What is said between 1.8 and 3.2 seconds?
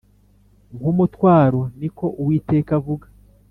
ko uwiteka avuga